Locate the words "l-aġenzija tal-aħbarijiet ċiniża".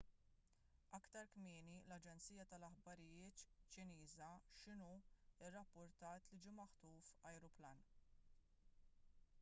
1.89-4.31